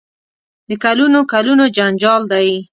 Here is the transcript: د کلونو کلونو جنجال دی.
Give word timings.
د 0.69 0.71
کلونو 0.83 1.19
کلونو 1.33 1.65
جنجال 1.77 2.21
دی. 2.33 2.49